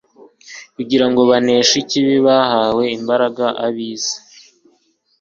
[0.75, 4.17] Kugira ngo baneshe ikibi, bahawe imbaraga ab'isi,